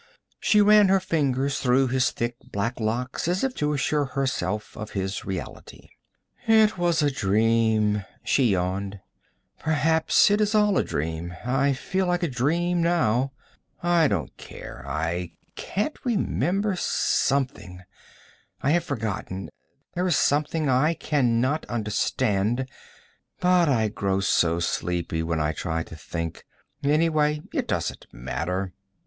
[0.39, 4.93] She ran her fingers through his thick black locks as if to assure herself of
[4.93, 5.89] his reality.
[6.47, 8.99] 'It was a dream,' she yawned.
[9.59, 11.35] 'Perhaps it's all a dream.
[11.45, 13.33] I feel like a dream now.
[13.83, 14.83] I don't care.
[14.87, 17.83] I can't remember something
[18.63, 19.51] I have forgotten
[19.93, 22.67] there is something I can not understand,
[23.39, 26.43] but I grow so sleepy when I try to think.
[26.83, 28.73] Anyway, it doesn't matter.'